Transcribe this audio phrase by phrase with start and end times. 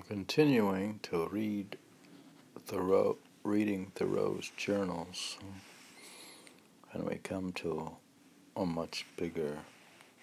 [0.00, 1.76] continuing to read
[2.66, 5.36] Thoreau, reading Thoreau's journals,
[6.92, 7.96] and we come to
[8.56, 9.58] a much bigger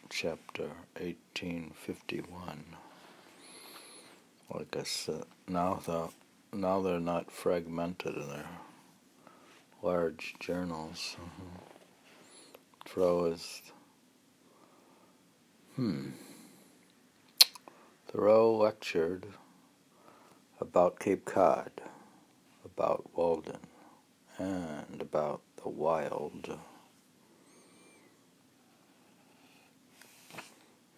[0.10, 2.66] chapter, 1851.
[4.54, 6.10] Like I said, now the
[6.52, 8.50] now they're not fragmented in their
[9.84, 11.16] large journals.
[12.86, 13.62] Thoreau is
[15.76, 16.10] hmm.
[18.08, 19.28] Thoreau lectured
[20.62, 21.72] about Cape Cod,
[22.66, 23.62] about Walden,
[24.38, 26.58] and about the wild.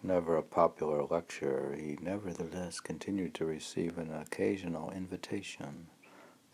[0.04, 5.88] Never a popular lecturer, he nevertheless continued to receive an occasional invitation.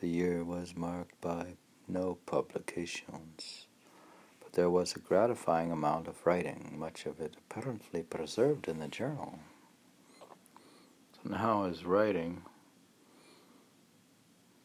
[0.01, 1.55] The year was marked by
[1.87, 3.67] no publications,
[4.41, 8.89] but there was a gratifying amount of writing, much of it apparently preserved in the
[8.89, 9.39] journal.
[11.13, 12.41] So now his writing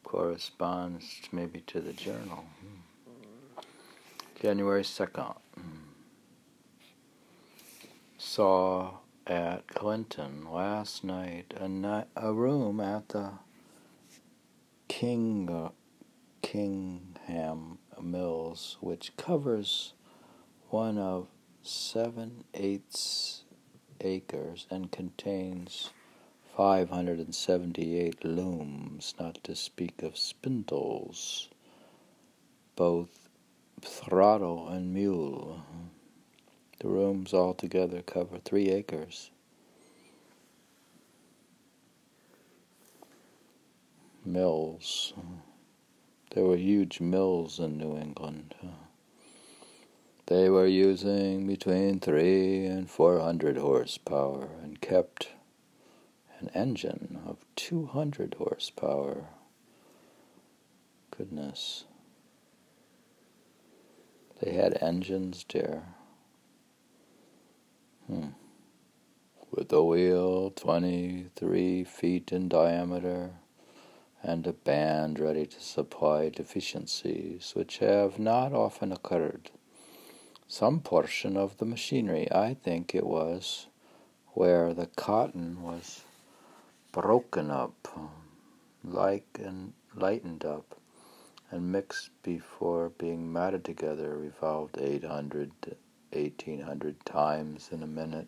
[0.03, 2.45] corresponds maybe to the journal.
[4.41, 5.37] January 2nd.
[8.17, 13.31] Saw at Clinton last night a, ni- a room at the
[14.87, 15.69] King, uh,
[16.41, 19.93] Kingham Mills, which covers
[20.69, 21.27] one of
[21.61, 23.43] seven eighths
[24.01, 25.91] acres and contains
[26.55, 31.49] 578 looms, not to speak of spindles,
[32.75, 33.27] both
[33.81, 35.63] throttle and mule.
[36.79, 39.31] The rooms altogether cover three acres.
[44.23, 45.13] Mills.
[46.35, 48.53] There were huge mills in New England.
[50.27, 55.29] They were using between three and four hundred horsepower and kept
[56.43, 59.27] an engine of 200 horsepower.
[61.15, 61.85] Goodness.
[64.41, 65.83] They had engines, dear.
[68.07, 68.29] Hmm.
[69.51, 73.31] With a wheel 23 feet in diameter
[74.21, 79.49] and a band ready to supply deficiencies which have not often occurred.
[80.49, 83.67] Some portion of the machinery, I think it was,
[84.33, 86.01] where the cotton was
[86.93, 87.87] broken up,
[88.83, 90.75] like and lightened up,
[91.49, 95.75] and mixed before being matted together, revolved 800 to
[96.11, 98.27] 1800 times in a minute.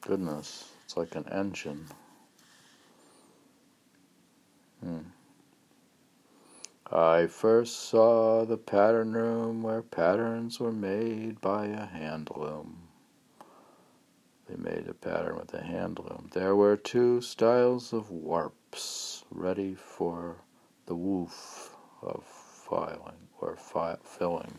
[0.00, 1.86] Goodness, it's like an engine.
[4.82, 4.98] Hmm.
[6.90, 12.87] I first saw the pattern room where patterns were made by a hand loom.
[14.48, 16.30] They made a pattern with a hand loom.
[16.32, 20.36] There were two styles of warps ready for
[20.86, 24.56] the woof of filing or fi- filling.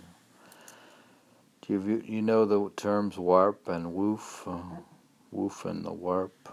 [1.62, 4.44] Do you you know the terms warp and woof?
[4.48, 4.62] Uh,
[5.32, 6.50] woof and the warp.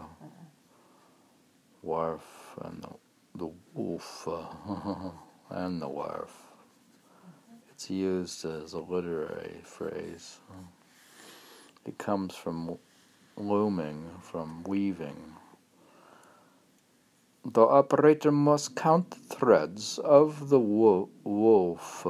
[1.83, 2.91] Warf and the
[3.35, 5.11] the woof uh,
[5.51, 6.35] and the warf.
[7.71, 10.41] It's used as a literary phrase.
[11.85, 12.79] It comes from
[13.37, 15.35] looming from weaving.
[17.45, 22.07] The operator must count the threads of the wo- woof,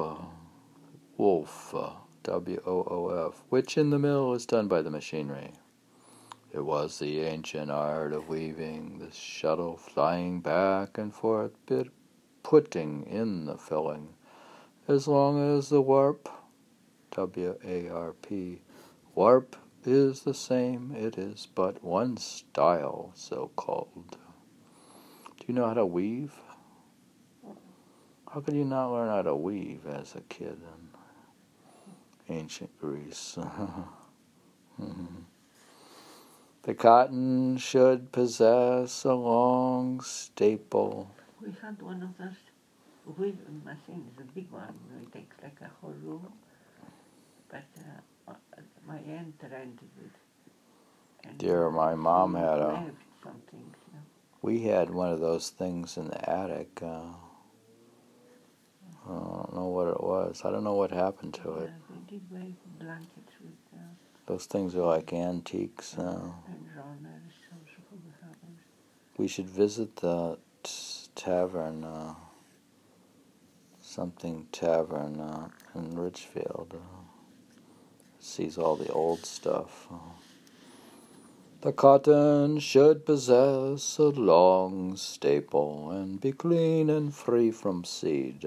[1.18, 1.90] woof, uh,
[2.22, 5.52] W O O F, which in the mill is done by the machinery.
[6.52, 11.88] It was the ancient art of weaving the shuttle flying back and forth, bit
[12.42, 14.14] putting in the filling,
[14.88, 16.30] as long as the warp,
[17.10, 18.62] W A R P,
[19.14, 19.56] warp
[19.86, 24.16] is the same, it is but one style, so called.
[25.38, 26.34] Do you know how to weave?
[28.32, 30.58] How could you not learn how to weave as a kid
[32.28, 33.38] in ancient Greece?
[36.62, 41.10] the cotton should possess a long staple.
[41.40, 42.36] We had one of those
[43.16, 44.74] weaving machines, a big one.
[45.00, 46.32] It takes like a whole room.
[47.48, 48.00] But uh,
[48.86, 50.10] my aunt rented it.
[51.24, 52.84] And Dear, my mom had a.
[53.22, 53.74] something.
[53.88, 54.00] You know.
[54.42, 56.80] We had one of those things in the attic.
[56.82, 57.02] Uh,
[59.08, 60.42] I don't know what it was.
[60.44, 61.70] I don't know what happened to it.
[61.70, 63.82] Yeah, we did weave blankets with uh,
[64.26, 66.42] Those things are like antiques now.
[66.48, 67.32] and runners.
[67.52, 68.64] Also we had those.
[69.16, 72.14] We should visit the t- tavern, uh,
[73.80, 76.74] something tavern uh, in Richfield.
[78.26, 79.86] Sees all the old stuff.
[81.62, 88.44] The cotton should possess a long staple and be clean and free from seed.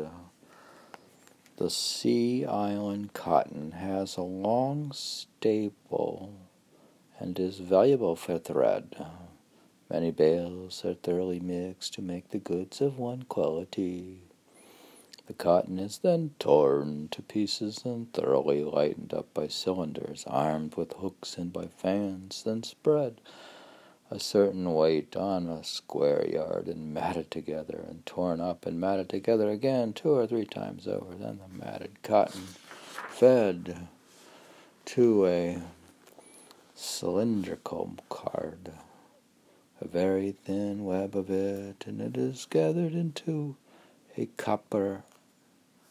[1.55, 6.33] The sea island cotton has a long staple
[7.17, 8.95] and is valuable for thread.
[9.89, 14.28] Many bales are thoroughly mixed to make the goods of one quality.
[15.29, 20.93] The cotton is then torn to pieces and thoroughly lightened up by cylinders armed with
[20.93, 23.21] hooks and by fans, then spread
[24.09, 29.07] a certain weight on a square yard and matted together and torn up and matted
[29.07, 31.13] together again two or three times over.
[31.13, 32.47] Then the matted cotton
[33.09, 33.87] fed
[34.85, 35.61] to a
[36.73, 38.71] cylindrical card,
[39.79, 43.55] a very thin web of it, and it is gathered into
[44.17, 45.03] a copper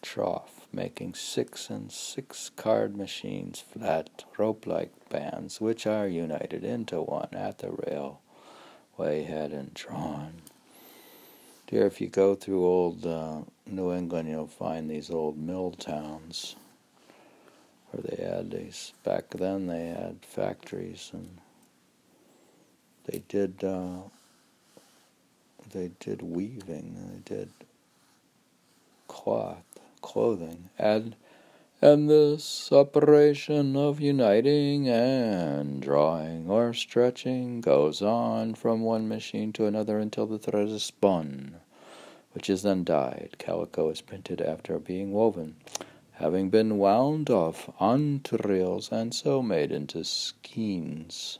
[0.03, 7.01] trough, making six and six card machines, flat rope like bands, which are united into
[7.01, 10.35] one at the railway head and drawn.
[11.67, 16.57] Dear, if you go through old uh, New England, you'll find these old mill towns
[17.91, 18.93] where they had these.
[19.05, 21.39] Back then, they had factories and
[23.05, 23.63] they did.
[23.63, 23.99] Uh,
[25.71, 26.97] they did weaving.
[27.27, 27.51] They did
[29.07, 29.68] cloth
[29.99, 31.17] clothing, and
[31.81, 39.67] and this operation of uniting and drawing or stretching goes on from one machine to
[39.67, 41.57] another until the thread is spun,
[42.33, 43.37] which is then dyed.
[43.39, 45.55] Calico is printed after being woven,
[46.15, 51.39] having been wound off onto reels and so made into skeins,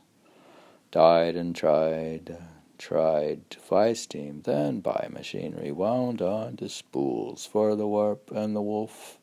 [0.93, 2.39] dyed and tried
[2.79, 8.63] tried by steam, then by machinery, wound on to spools for the warp and the
[8.63, 9.19] woof.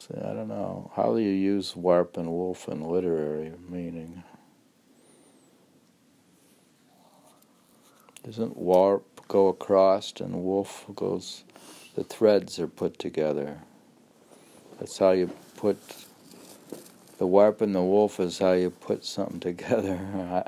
[0.00, 0.90] See, I don't know.
[0.96, 4.24] How do you use warp and woof in literary meaning?
[8.24, 11.44] Doesn't warp go across and woof goes,
[11.94, 13.58] the threads are put together.
[14.78, 15.78] That's how you put
[17.18, 19.98] the warp and the woof is how you put something together.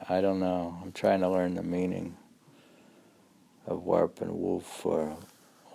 [0.09, 0.79] I, I don't know.
[0.83, 2.17] I'm trying to learn the meaning
[3.67, 5.17] of warp and woof for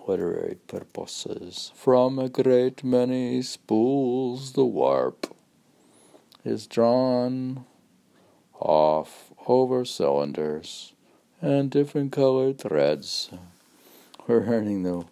[0.06, 1.70] literary purposes.
[1.74, 5.34] From a great many spools, the warp
[6.44, 7.66] is drawn
[8.58, 10.94] off over cylinders
[11.42, 13.30] and different colored threads.
[14.26, 15.04] We're learning the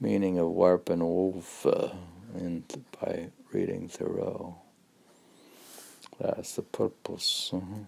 [0.00, 1.90] meaning of warp and woof uh,
[2.34, 2.64] in,
[3.00, 4.56] by reading Thoreau.
[6.20, 7.50] That's the purpose.
[7.52, 7.84] Uh-huh.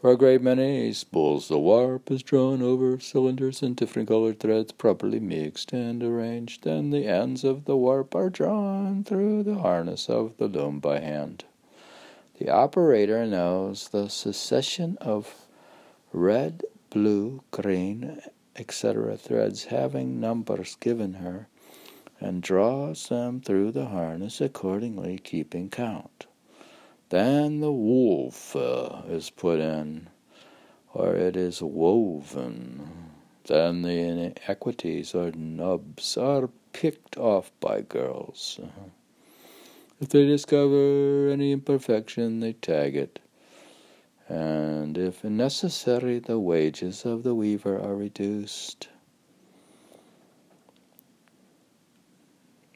[0.00, 4.72] For a great many spools, the warp is drawn over cylinders in different colored threads,
[4.72, 6.64] properly mixed and arranged.
[6.64, 10.98] Then the ends of the warp are drawn through the harness of the loom by
[10.98, 11.44] hand.
[12.38, 15.46] The operator knows the succession of
[16.12, 18.20] red, blue, green,
[18.56, 19.16] etc.
[19.16, 21.46] threads having numbers given her,
[22.18, 26.26] and draws them through the harness accordingly, keeping count.
[27.12, 30.08] Then the woof uh, is put in,
[30.94, 33.12] or it is woven.
[33.44, 38.58] Then the inequities or nubs are picked off by girls.
[40.00, 43.18] If they discover any imperfection, they tag it.
[44.26, 48.88] And if necessary, the wages of the weaver are reduced.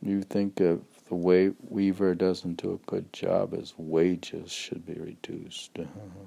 [0.02, 4.94] You think of the way Weaver doesn't do a good job, his wages should be
[4.94, 5.78] reduced.
[5.78, 5.86] Uh-huh.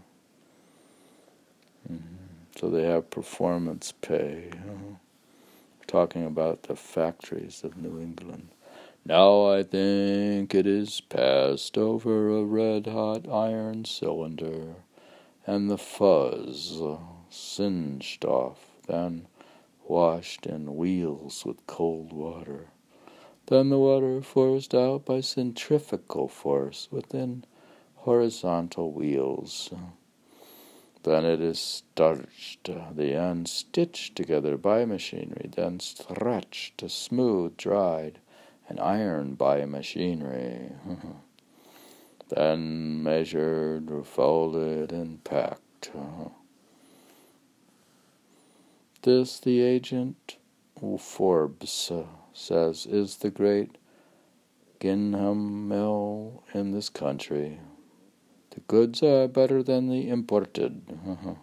[1.89, 2.59] Mm-hmm.
[2.59, 4.49] So they have performance pay.
[4.51, 4.95] Uh-huh.
[5.87, 8.49] Talking about the factories of New England.
[9.05, 14.75] Now I think it is passed over a red hot iron cylinder,
[15.47, 16.79] and the fuzz
[17.29, 19.27] singed off, then
[19.87, 22.67] washed in wheels with cold water.
[23.49, 27.45] Then the water forced out by centrifugal force within
[27.95, 29.71] horizontal wheels.
[31.01, 38.19] Then it is starched, the ends stitched together by machinery, then stretched, smooth, dried,
[38.67, 40.71] and ironed by machinery.
[42.29, 45.89] then measured, folded, and packed.
[49.01, 50.37] This the agent
[50.99, 51.91] Forbes
[52.39, 53.77] says, is the great
[54.79, 57.59] Gingham Mill in this country.
[58.51, 60.81] The goods are better than the imported.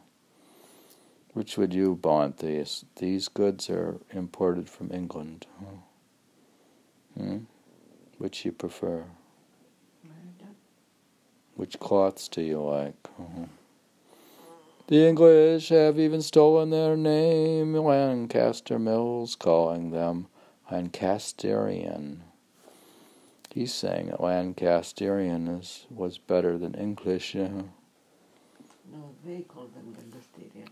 [1.34, 2.38] Which would you want?
[2.38, 5.46] These these goods are imported from England.
[7.14, 7.38] Hmm?
[8.16, 9.04] Which you prefer?
[11.56, 12.96] Which cloths do you like?
[14.88, 20.28] The English have even stolen their name, Lancaster Mills calling them
[20.70, 22.18] Lancasterian.
[23.50, 27.34] He's saying that Lancasterian is, was better than English.
[27.34, 27.64] No,
[29.24, 30.68] they call them Lancasterian.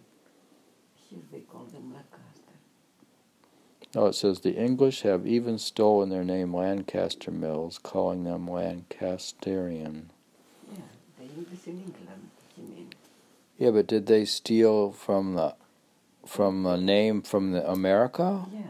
[1.09, 2.35] Here they call them Lancaster.
[3.95, 10.07] No, it says the English have even stolen their name Lancaster Mills, calling them Lancasterian.
[10.73, 10.81] Yeah,
[11.19, 12.93] the English in England, you mean.
[13.57, 15.55] Yeah, but did they steal from the
[16.27, 18.47] from a name from the America?
[18.53, 18.63] Yeah,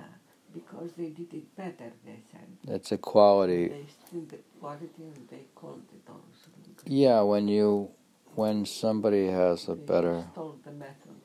[0.54, 2.74] because they did it better, they said.
[2.74, 3.68] It's a quality.
[3.68, 6.50] They the quality and they called it also.
[6.86, 7.90] Yeah, when you
[8.34, 11.16] when somebody has a They better Stole the method.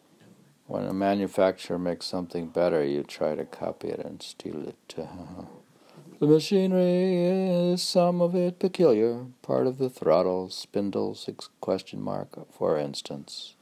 [0.68, 4.96] when a manufacturer makes something better, you try to copy it and steal it.
[6.20, 7.16] The machinery
[7.72, 11.30] is some of it peculiar, part of the throttles, spindles,
[11.62, 13.56] question mark, for instance.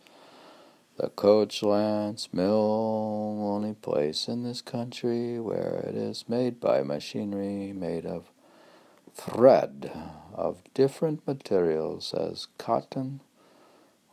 [0.98, 7.72] The coach lance mill, only place in this country where it is made by machinery
[7.72, 8.32] made of
[9.14, 9.92] thread
[10.34, 13.22] of different materials as cotton,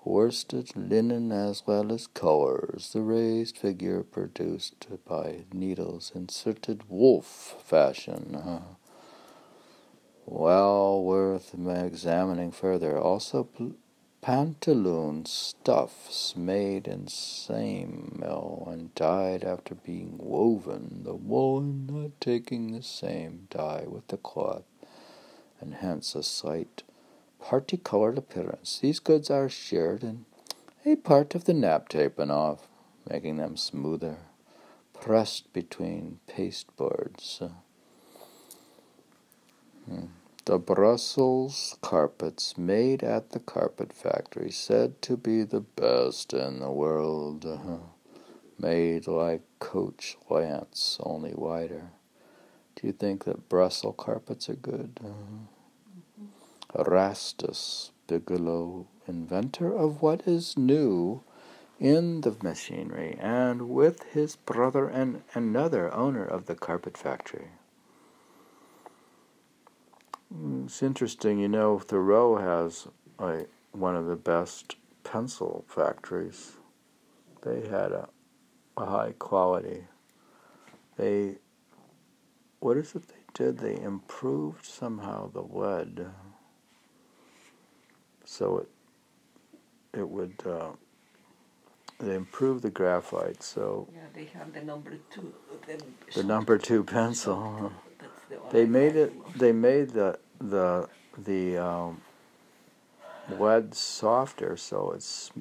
[0.05, 2.91] worsted, linen, as well as colors.
[2.93, 8.39] The raised figure produced by needles inserted wolf fashion.
[10.27, 12.99] Well worth examining further.
[12.99, 13.77] Also, pl-
[14.25, 22.73] pantaloon stuffs made in same mill and dyed after being woven, the woolen not taking
[22.73, 24.63] the same dye with the cloth,
[25.61, 26.83] and hence a slight
[27.39, 28.79] party-colored appearance.
[28.79, 30.25] These goods are shared in
[30.87, 32.67] a part of the nap taken off,
[33.07, 34.17] making them smoother,
[34.95, 37.51] pressed between pasteboards.
[39.87, 40.07] Hmm.
[40.47, 46.71] The Brussels carpets made at the carpet factory, said to be the best in the
[46.71, 47.47] world,
[48.59, 51.93] made like coach lance, only wider.
[52.77, 55.01] Do you think that Brussels carpets are good?
[56.79, 61.23] Erastus Bigelow, inventor of what is new
[61.81, 67.49] in the machinery, and with his brother and another owner of the carpet factory.
[70.37, 72.89] Mm, It's interesting, you know, Thoreau has
[73.19, 76.53] a, one of the best pencil factories.
[77.43, 78.09] They had a,
[78.77, 79.85] a high quality.
[80.97, 81.37] They,
[82.61, 83.59] what is it they did?
[83.59, 86.07] They improved somehow the lead
[88.25, 88.69] so it
[89.93, 90.71] it would uh,
[92.01, 95.33] they improved the graphite so Yeah, they have the number two.
[95.67, 95.83] The,
[96.15, 100.19] the number two pencil That's the they made it they made the
[100.51, 102.01] the the um,
[103.39, 105.33] lead softer so it's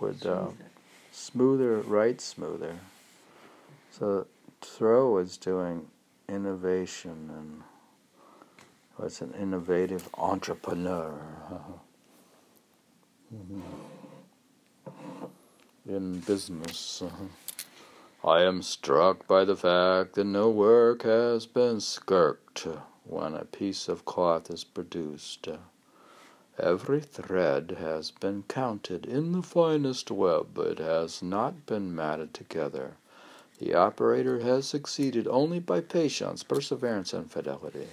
[0.00, 0.48] would uh,
[1.10, 1.78] Smoother.
[1.80, 2.76] right smoother
[3.90, 4.26] so
[4.60, 5.86] Thoreau was doing
[6.28, 7.62] innovation and
[8.98, 11.18] was an innovative entrepreneur
[15.88, 17.02] in business.
[18.24, 22.66] I am struck by the fact that no work has been skirked
[23.08, 25.48] when a piece of cloth is produced.
[26.58, 30.58] Every thread has been counted in the finest web.
[30.58, 32.94] It has not been matted together.
[33.58, 37.88] The operator has succeeded only by patience, perseverance, and fidelity.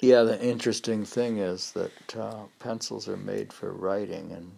[0.00, 4.52] Yeah, the interesting thing is that uh, pencils are made for writing, and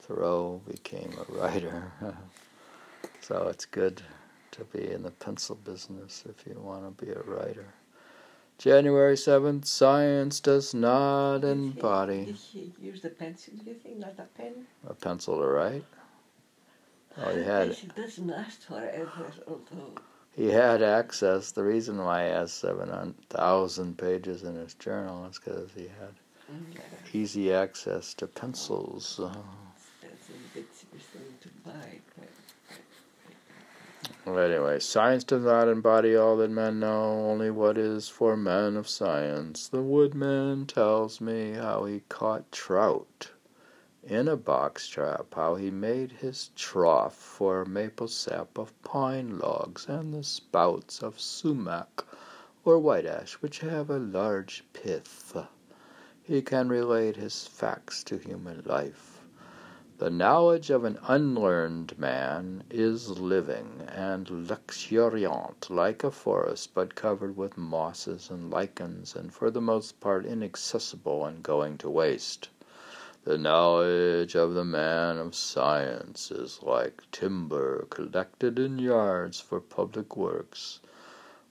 [0.00, 1.92] Thoreau became a writer.
[3.20, 4.02] so it's good
[4.60, 7.66] to be in the pencil business if you want to be a writer.
[8.58, 13.74] January 7th, science does not Did he- embody Did he use the pencil, do you
[13.76, 14.66] think, not a pen?
[14.88, 15.84] a pencil to write.
[17.16, 19.94] Oh, he had It doesn't last forever, although.
[20.36, 21.52] he had access.
[21.52, 26.14] The reason why he has seven thousand pages in his journal is because he had
[26.52, 29.18] mm, easy access to pencils.
[29.18, 29.32] Uh,
[30.02, 31.98] That's a bit thing to buy.
[32.16, 32.28] But
[34.19, 38.76] well, anyway, science does not embody all that men know, only what is for men
[38.76, 39.68] of science.
[39.68, 43.30] The woodman tells me how he caught trout
[44.02, 49.86] in a box trap, how he made his trough for maple sap of pine logs
[49.88, 52.04] and the spouts of sumac
[52.64, 55.36] or white ash, which have a large pith.
[56.22, 59.09] He can relate his facts to human life.
[60.00, 67.36] The knowledge of an unlearned man is living and luxuriant like a forest, but covered
[67.36, 72.48] with mosses and lichens, and for the most part inaccessible and going to waste.
[73.24, 80.16] The knowledge of the man of science is like timber collected in yards for public
[80.16, 80.80] works,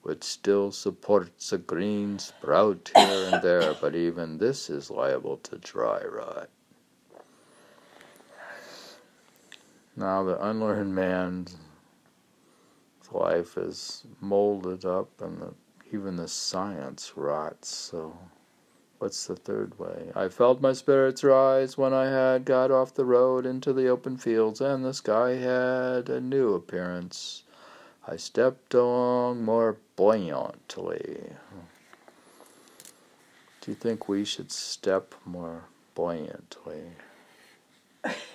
[0.02, 5.60] which still supports a green sprout here and there, but even this is liable to
[5.60, 6.50] dry rot.
[10.00, 11.58] Now the unlearned man's
[13.12, 15.54] life is molded up, and the,
[15.92, 17.68] even the science rots.
[17.68, 18.18] So,
[19.00, 20.14] what's the third way?
[20.16, 24.16] I felt my spirits rise when I had got off the road into the open
[24.16, 27.44] fields, and the sky had a new appearance.
[28.08, 31.34] I stepped along more buoyantly.
[33.60, 36.84] Do you think we should step more buoyantly?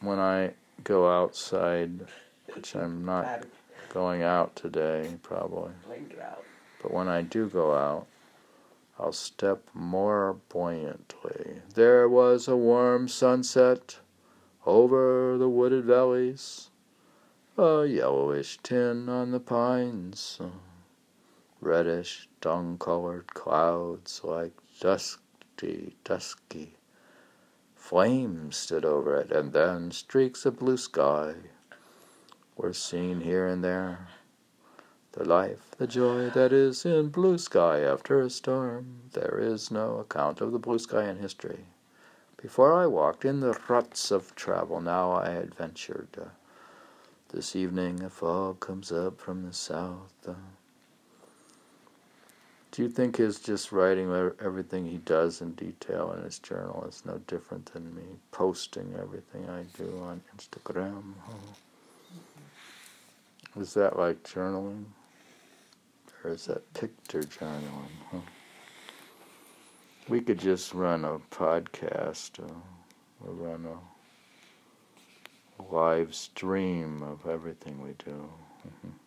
[0.00, 0.52] when I
[0.84, 2.06] go outside,
[2.54, 3.44] which I'm not
[3.92, 5.72] going out today, probably.
[6.82, 8.06] But when I do go out,
[8.98, 11.62] I'll step more buoyantly.
[11.74, 13.98] There was a warm sunset
[14.66, 16.70] over the wooded valleys,
[17.56, 20.40] a yellowish tin on the pines,
[21.60, 26.74] reddish, dung colored clouds like dusky, dusky
[27.92, 31.34] Flames stood over it, and then streaks of blue sky
[32.56, 34.08] were seen here and there.
[35.12, 39.10] The life, the joy that is in blue sky after a storm.
[39.12, 41.66] There is no account of the blue sky in history.
[42.38, 46.30] Before I walked in the ruts of travel, now I adventured.
[47.28, 50.30] This evening a fog comes up from the south.
[52.72, 54.10] Do you think his just writing
[54.40, 59.46] everything he does in detail in his journal is no different than me posting everything
[59.50, 61.02] I do on Instagram?
[63.60, 64.84] Is that like journaling?
[66.24, 68.22] Or is that picture journaling?
[70.08, 72.54] We could just run a podcast uh,
[73.20, 73.66] or run
[75.60, 78.30] a live stream of everything we do.
[78.66, 79.01] Mm-hmm.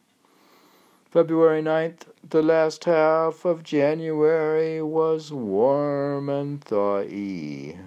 [1.15, 7.79] February 9th, the last half of January was warm and thawy.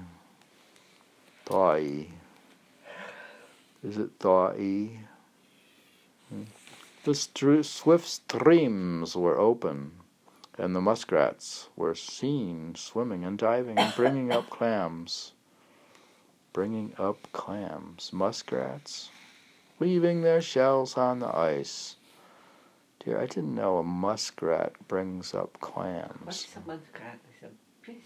[1.45, 2.07] Thawy.
[3.85, 5.01] Is it thawy?
[6.31, 6.45] Hmm.
[7.05, 7.15] The
[7.63, 9.93] swift streams were open,
[10.57, 15.33] and the muskrats were seen swimming and diving and bringing up clams.
[16.55, 18.11] Bringing up clams.
[18.11, 19.11] Muskrats?
[19.79, 21.97] Leaving their shells on the ice
[23.09, 26.25] Dear, I didn't know a muskrat brings up clams.
[26.25, 27.19] What's a muskrat?
[27.33, 27.49] It's a
[27.81, 28.05] fish.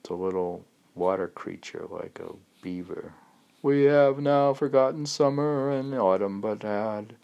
[0.00, 0.64] It's a little
[0.96, 3.14] water creature like a beaver.
[3.62, 7.14] We have now forgotten summer and autumn, but had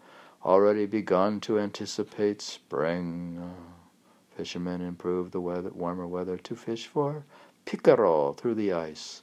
[0.45, 3.37] already begun to anticipate spring.
[3.37, 7.25] Uh, fishermen improved the weather, warmer weather to fish for
[7.65, 9.21] pickerel through the ice.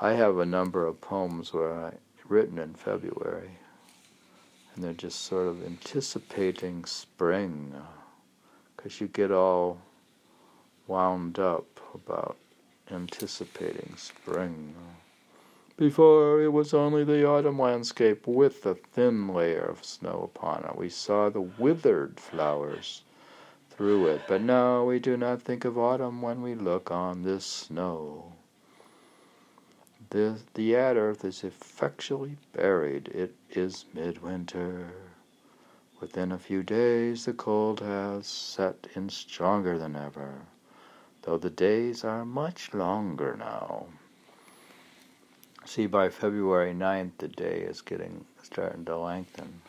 [0.00, 1.92] I have a number of poems where I
[2.26, 3.58] written in February
[4.76, 7.74] and they're just sort of anticipating spring
[8.76, 9.78] because you get all
[10.86, 12.36] wound up about
[12.90, 14.74] anticipating spring.
[15.78, 20.76] Before it was only the autumn landscape with a thin layer of snow upon it.
[20.76, 23.02] We saw the withered flowers
[23.70, 27.44] through it, but now we do not think of autumn when we look on this
[27.44, 28.35] snow.
[30.10, 33.08] The, the earth is effectually buried.
[33.08, 34.92] It is midwinter.
[36.00, 40.42] Within a few days, the cold has set in stronger than ever,
[41.22, 43.86] though the days are much longer now.
[45.64, 49.62] See, by February 9th, the day is getting starting to lengthen.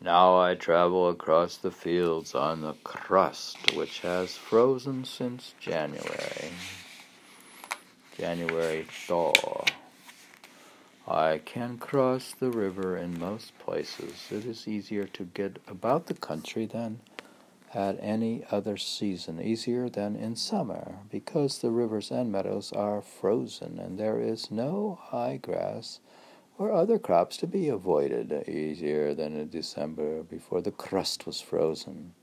[0.00, 6.52] Now I travel across the fields on the crust, which has frozen since January.
[8.16, 9.64] January thaw.
[11.08, 14.28] I can cross the river in most places.
[14.30, 17.00] It is easier to get about the country than
[17.74, 23.80] at any other season, easier than in summer, because the rivers and meadows are frozen
[23.80, 25.98] and there is no high grass
[26.56, 32.14] or other crops to be avoided, easier than in December before the crust was frozen.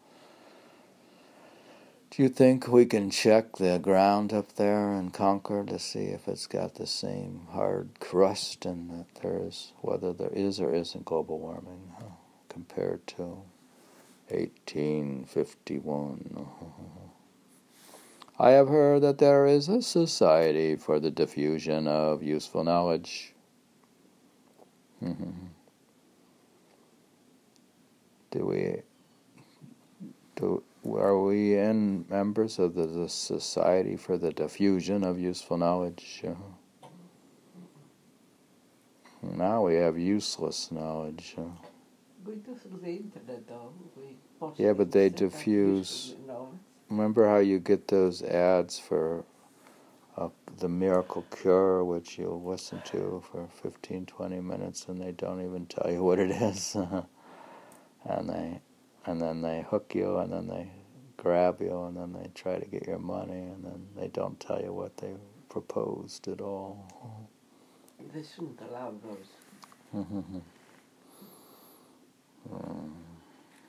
[2.11, 6.27] Do you think we can check the ground up there in Concord to see if
[6.27, 11.05] it's got the same hard crust and that there is, whether there is or isn't
[11.05, 12.07] global warming huh,
[12.49, 13.43] compared to
[14.27, 16.47] 1851?
[18.37, 23.33] I have heard that there is a society for the diffusion of useful knowledge.
[25.01, 25.15] do
[28.31, 28.81] we
[30.35, 36.23] do are we in members of the, Society for the Diffusion of Useful Knowledge?
[36.25, 36.33] Uh,
[39.21, 41.35] now we have useless knowledge.
[41.37, 41.43] Uh,
[42.25, 43.73] We through the internet though.
[44.57, 46.15] Yeah, but they diffuse.
[46.89, 49.23] remember how you get those ads for
[50.17, 55.43] uh, the miracle cure, which you'll listen to for 15, 20 minutes, and they don't
[55.43, 56.75] even tell you what it is,
[58.05, 58.61] and they,
[59.05, 60.71] and then they hook you, and then they
[61.17, 64.61] grab you, and then they try to get your money, and then they don't tell
[64.61, 65.13] you what they
[65.49, 67.27] proposed at all.
[68.13, 69.27] They shouldn't allow those.
[72.49, 72.91] Mm.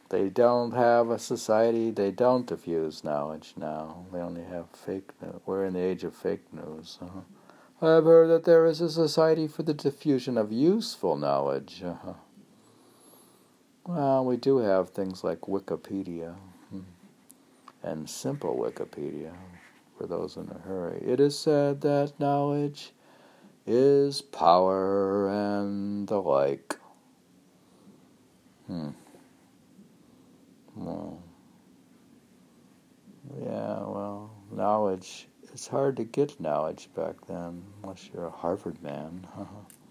[0.08, 1.90] They don't have a society.
[1.90, 4.04] They don't diffuse knowledge now.
[4.12, 5.10] They only have fake.
[5.22, 5.40] news.
[5.46, 6.98] We're in the age of fake news.
[7.00, 7.20] Uh-huh.
[7.80, 11.82] I have heard that there is a society for the diffusion of useful knowledge.
[11.84, 12.12] Uh-huh.
[13.84, 16.36] Well, we do have things like Wikipedia
[16.70, 16.80] hmm,
[17.82, 19.32] and simple Wikipedia
[19.98, 21.02] for those in a hurry.
[21.04, 22.92] It is said that knowledge
[23.66, 26.78] is power and the like.
[28.68, 28.90] Hmm.
[30.76, 31.20] Well,
[33.40, 39.26] yeah, well, knowledge, it's hard to get knowledge back then, unless you're a Harvard man.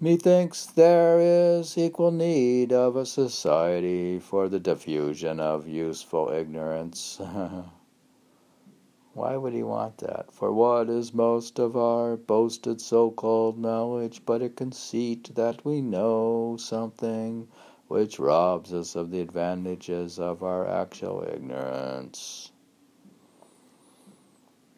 [0.00, 7.20] Methinks there is equal need of a society for the diffusion of useful ignorance.
[9.14, 10.30] Why would he want that?
[10.30, 15.80] For what is most of our boasted so called knowledge but a conceit that we
[15.80, 17.48] know something
[17.88, 22.52] which robs us of the advantages of our actual ignorance?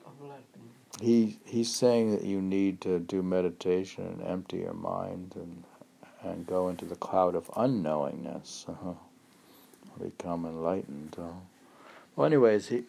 [0.06, 0.46] Of like,
[1.00, 5.64] He he's saying that you need to do meditation and empty your mind and
[6.22, 8.94] and go into the cloud of unknowingness, uh
[10.02, 11.16] become enlightened.
[11.18, 11.40] Uh.
[12.14, 12.84] Well, anyways, he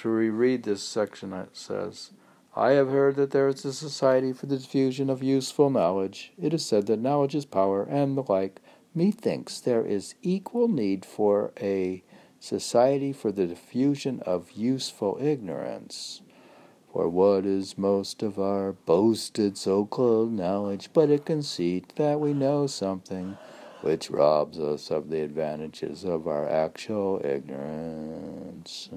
[0.00, 1.32] to reread this section.
[1.32, 2.10] It says.
[2.56, 6.32] I have heard that there is a society for the diffusion of useful knowledge.
[6.42, 8.60] It is said that knowledge is power, and the like.
[8.94, 12.02] Methinks there is equal need for a
[12.40, 16.22] society for the diffusion of useful ignorance.
[16.92, 22.32] For what is most of our boasted so called knowledge but a conceit that we
[22.32, 23.36] know something
[23.82, 28.88] which robs us of the advantages of our actual ignorance?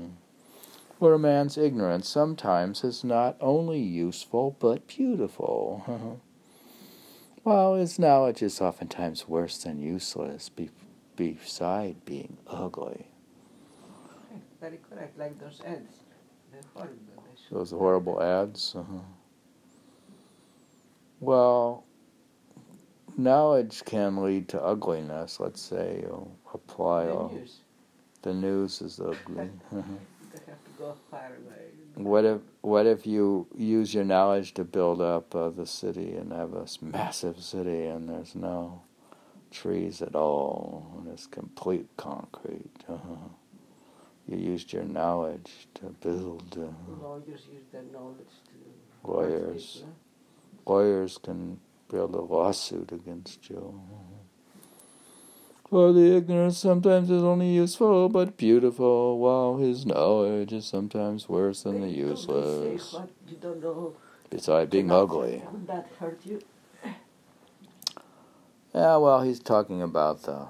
[0.99, 5.83] For a man's ignorance sometimes is not only useful but beautiful.
[7.43, 10.69] While his knowledge is oftentimes worse than useless, be-
[11.15, 13.07] beside being ugly.
[14.59, 16.01] very correct, like those ads.
[17.51, 17.67] They're horrible.
[17.67, 18.75] They should Those horrible ads.
[18.75, 18.99] Uh-huh.
[21.19, 21.83] Well,
[23.17, 25.39] knowledge can lead to ugliness.
[25.39, 27.57] Let's say you apply The all, news.
[28.23, 29.49] the news is ugly.
[29.71, 29.81] Uh-huh.
[30.33, 31.67] They have to go far away.
[31.95, 36.31] What if what if you use your knowledge to build up uh, the city and
[36.31, 38.81] have this massive city and there's no
[39.51, 42.71] trees at all and it's complete concrete?
[42.87, 43.15] Uh-huh.
[44.31, 46.57] You used your knowledge to build.
[46.57, 49.11] Uh, Lawyers use their knowledge to.
[49.11, 49.83] Lawyers.
[50.65, 53.81] lawyers can build a lawsuit against you.
[55.69, 61.63] For the ignorant sometimes is only useful but beautiful, while his knowledge is sometimes worse
[61.63, 62.91] than the useless.
[62.91, 63.93] Say what you don't know.
[64.29, 65.41] Beside being ugly.
[65.67, 66.41] That hurt you?
[68.73, 70.47] Yeah, well, he's talking about the,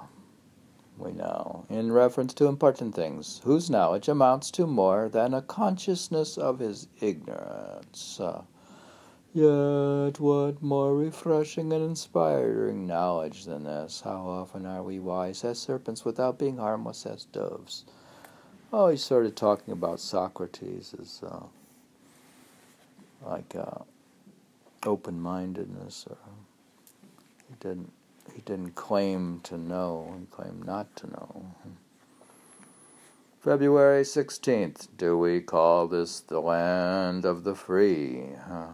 [0.98, 6.36] we know, in reference to important things, whose knowledge amounts to more than a consciousness
[6.36, 8.20] of his ignorance.
[8.20, 8.42] Uh,
[9.32, 14.02] yet, what more refreshing and inspiring knowledge than this?
[14.02, 17.84] How often are we wise as serpents without being harmless as doves?
[18.72, 21.44] Oh, he's sort of talking about Socrates as uh,
[23.26, 23.82] like uh,
[24.86, 26.16] open-mindedness, or
[27.48, 27.92] he didn't
[28.34, 31.54] he didn't claim to know, he claimed not to know.
[33.42, 34.86] February 16th.
[34.96, 38.20] Do we call this the land of the free?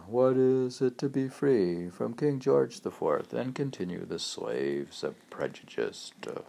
[0.05, 1.89] What is it to be free?
[1.89, 3.33] From King George IV.
[3.33, 6.11] And continue the slaves of prejudice.
[6.27, 6.41] Uh,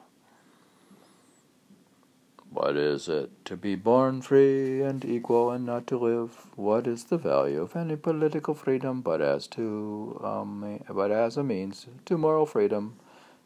[2.52, 6.46] what is it to be born free and equal and not to live?
[6.56, 11.44] What is the value of any political freedom but as to um, but as a
[11.44, 12.96] means to moral freedom?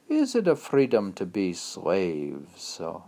[0.09, 2.63] Is it a freedom to be slaves?
[2.63, 3.05] So,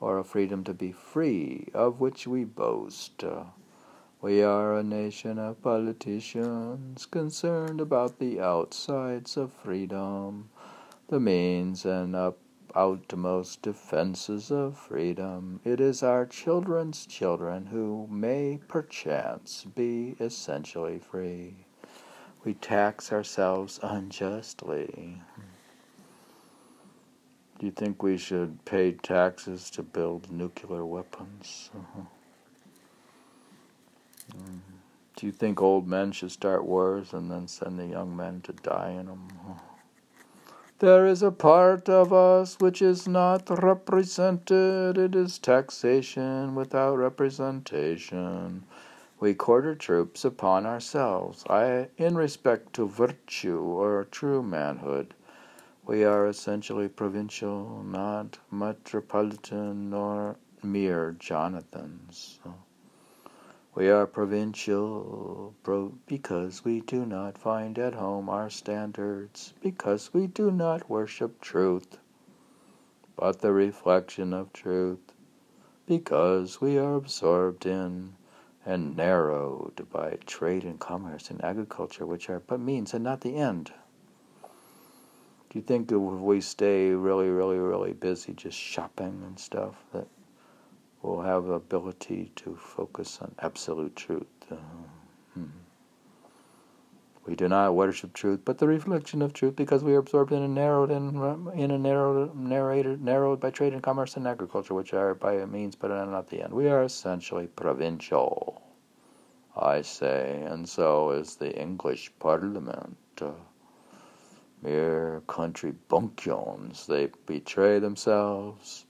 [0.00, 3.24] or a freedom to be free, of which we boast.
[4.20, 10.50] We are a nation of politicians concerned about the outsides of freedom,
[11.08, 12.38] the means and up
[12.74, 15.60] outmost defenses of freedom.
[15.64, 21.54] It is our children's children who may perchance be essentially free.
[22.44, 25.22] We tax ourselves unjustly.
[27.58, 31.70] Do you think we should pay taxes to build nuclear weapons?
[31.72, 32.02] Uh-huh.
[34.36, 34.60] Mm.
[35.14, 38.52] Do you think old men should start wars and then send the young men to
[38.52, 39.28] die in them?
[40.82, 44.98] There is a part of us which is not represented.
[44.98, 48.64] It is taxation without representation.
[49.20, 51.44] We quarter troops upon ourselves.
[51.48, 55.14] I, in respect to virtue or true manhood,
[55.86, 62.40] we are essentially provincial, not metropolitan nor mere Jonathans.
[63.74, 70.26] We are provincial pro- because we do not find at home our standards, because we
[70.26, 71.98] do not worship truth,
[73.16, 75.14] but the reflection of truth,
[75.86, 78.16] because we are absorbed in
[78.66, 83.36] and narrowed by trade and commerce and agriculture, which are but means and not the
[83.36, 83.72] end.
[84.42, 90.08] Do you think if we stay really, really, really busy just shopping and stuff, that
[91.02, 94.26] will have the ability to focus on absolute truth.
[95.34, 95.44] Hmm.
[97.26, 100.42] We do not worship truth, but the reflection of truth, because we are absorbed in
[100.42, 101.20] a narrowed in,
[101.54, 105.76] in a narrowed narrated narrowed by trade and commerce and agriculture, which are by means
[105.76, 106.52] but are not the end.
[106.52, 108.62] We are essentially provincial,
[109.56, 112.96] I say, and so is the English Parliament.
[113.20, 113.30] Uh,
[114.62, 118.86] mere country bumpkins, they betray themselves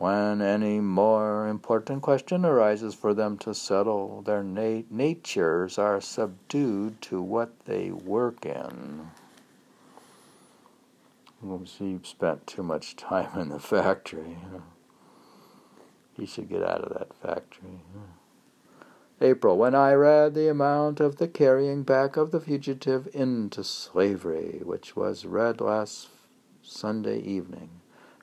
[0.00, 7.02] when any more important question arises for them to settle, their na- natures are subdued
[7.02, 9.10] to what they work in.
[11.42, 14.38] So you've spent too much time in the factory.
[16.16, 17.82] You should get out of that factory.
[19.20, 24.62] April, when I read the amount of the carrying back of the fugitive into slavery,
[24.64, 26.08] which was read last
[26.62, 27.79] Sunday evening,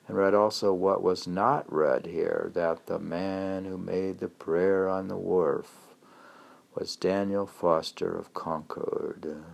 [0.08, 4.88] and read also what was not read here that the man who made the prayer
[4.88, 5.94] on the wharf
[6.74, 9.44] was Daniel Foster of Concord.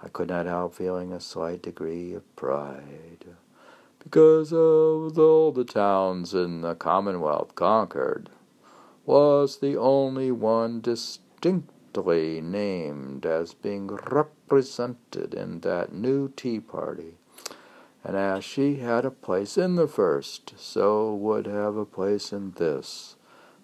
[0.00, 3.24] I could not help feeling a slight degree of pride.
[3.98, 8.30] Because of all the towns in the Commonwealth, Concord
[9.04, 17.14] was the only one distinctly named as being represented in that new Tea Party
[18.06, 22.52] and as she had a place in the first, so would have a place in
[22.52, 23.16] this,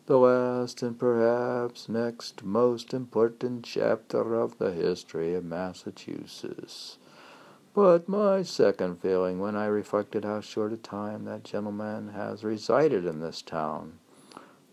[0.07, 6.99] the last and perhaps next most important chapter of the history of Massachusetts.
[7.73, 13.07] But my second feeling, when I reflected how short a time that gentleman has resided
[13.07, 14.01] in this town,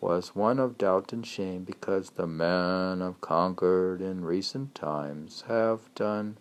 [0.01, 5.93] was one of doubt and shame because the men of Concord in recent times have
[5.93, 6.38] done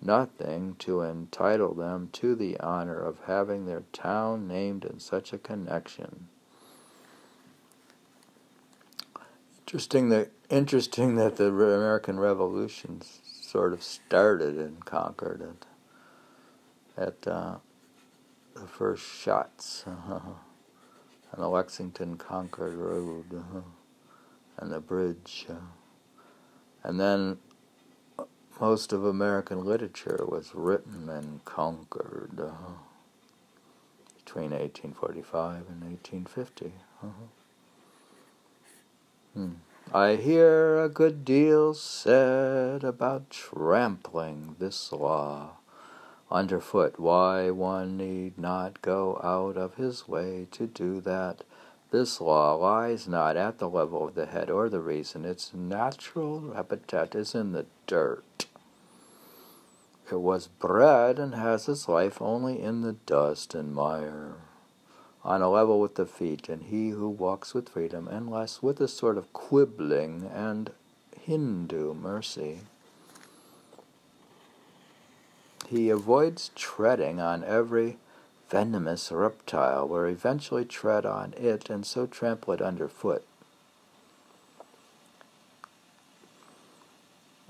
[0.00, 5.38] nothing to entitle them to the honor of having their town named in such a
[5.38, 6.28] connection.
[9.66, 15.42] Interesting that interesting that the American Revolution sort of started in Concord
[16.96, 17.56] at, uh,
[18.54, 20.38] the first shots on
[21.36, 23.60] the Lexington Concord Road uh,
[24.56, 25.54] and the bridge, uh,
[26.82, 27.38] and then
[28.60, 32.50] most of American literature was written and Concord uh,
[34.16, 36.72] between 1845 and 1850.
[37.02, 37.10] Uh-huh.
[39.34, 39.52] Hmm.
[39.94, 45.52] I hear a good deal said about trampling this law
[46.30, 46.98] underfoot.
[46.98, 51.42] Why one need not go out of his way to do that.
[51.90, 55.24] This law lies not at the level of the head or the reason.
[55.24, 58.46] Its natural habitat is in the dirt.
[60.10, 64.34] It was bred and has its life only in the dust and mire,
[65.24, 68.88] on a level with the feet, and he who walks with freedom, unless with a
[68.88, 70.70] sort of quibbling and
[71.20, 72.60] Hindu mercy.
[75.66, 77.98] He avoids treading on every
[78.48, 83.24] venomous reptile, will eventually tread on it and so trample it underfoot.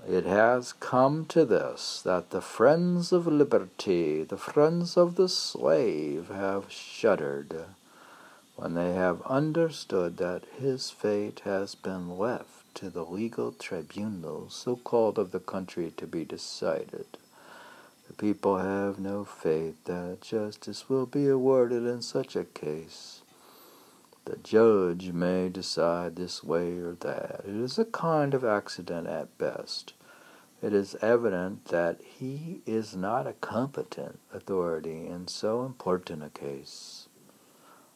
[0.07, 6.29] It has come to this that the friends of liberty, the friends of the slave,
[6.29, 7.65] have shuddered
[8.55, 14.75] when they have understood that his fate has been left to the legal tribunals, so
[14.75, 17.18] called of the country, to be decided.
[18.09, 23.21] The people have no faith that justice will be awarded in such a case.
[24.25, 27.41] The judge may decide this way or that.
[27.45, 29.93] It is a kind of accident at best.
[30.59, 37.09] It is evident that he is not a competent authority in so important a case.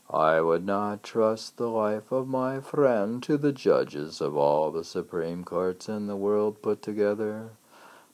[0.09, 4.83] I would not trust the life of my friend to the judges of all the
[4.83, 7.53] supreme courts in the world put together,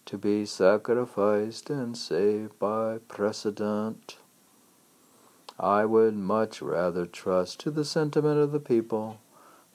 [0.10, 4.18] to be sacrificed and saved by precedent.
[5.60, 9.20] I would much rather trust to the sentiment of the people,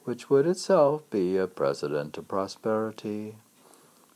[0.04, 3.36] which would itself be a precedent to prosperity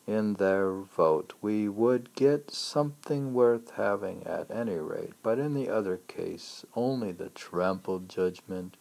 [0.09, 5.69] in their vote, we would get something worth having at any rate, but in the
[5.69, 8.79] other case, only the trampled judgment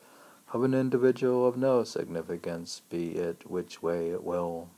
[0.54, 4.69] of an individual of no significance, be it which way it will.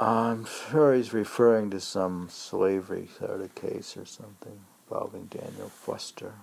[0.00, 6.34] I'm sure he's referring to some slavery sort of case or something involving Daniel Foster,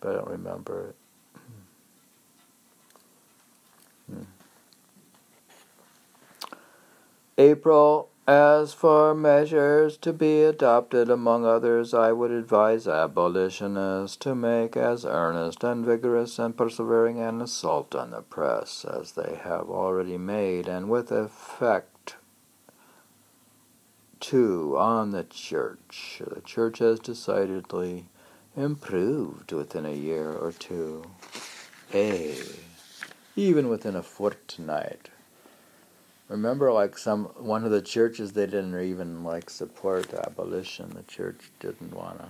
[0.00, 0.96] but I don't remember it.
[4.10, 4.22] Hmm.
[7.38, 8.10] April.
[8.26, 15.04] As for measures to be adopted, among others, I would advise abolitionists to make as
[15.04, 20.68] earnest and vigorous and persevering an assault on the press as they have already made,
[20.68, 21.93] and with effect,
[24.24, 26.22] too, on the church.
[26.26, 28.06] The church has decidedly
[28.56, 31.04] improved within a year or two.
[31.92, 32.34] A,
[33.36, 35.10] even within a fortnight.
[36.28, 40.88] Remember, like some one of the churches, they didn't even like support abolition.
[40.94, 42.28] The church didn't want to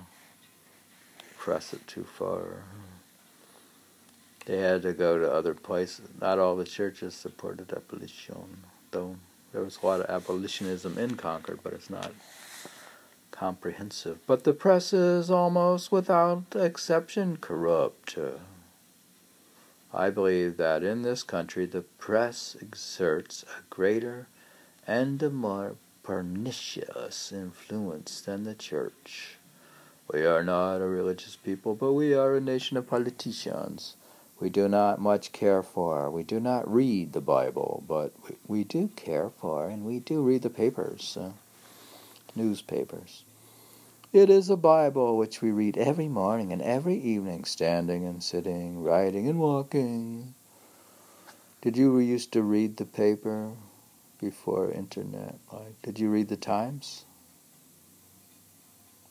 [1.39, 2.65] press it too far.
[4.47, 6.09] They had to go to other places.
[6.21, 9.17] Not all the churches supported abolition, though
[9.55, 12.11] there was a lot of abolitionism in Concord, but it's not
[13.31, 14.19] comprehensive.
[14.27, 18.19] But the press is almost without exception corrupt.
[19.93, 24.27] I believe that in this country the press exerts a greater
[24.88, 29.37] and a more pernicious influence than the church.
[30.12, 33.95] We are not a religious people, but we are a nation of politicians.
[34.40, 38.64] We do not much care for, we do not read the Bible, but we, we
[38.64, 41.31] do care for, and we do read the papers, uh,
[42.35, 43.25] newspapers.
[44.12, 48.83] It is a Bible which we read every morning and every evening, standing and sitting,
[48.83, 50.35] riding and walking.
[51.62, 53.53] Did you used to read the paper
[54.20, 55.37] before internet?
[55.53, 57.05] Like, did you read the Times,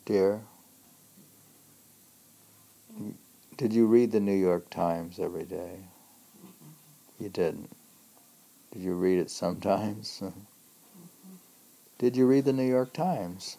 [0.06, 0.44] dear?
[3.56, 5.82] Did you read the New York Times every day?
[7.20, 7.70] You didn't.
[8.72, 10.24] Did you read it sometimes?
[12.00, 13.58] Did you read the New York Times?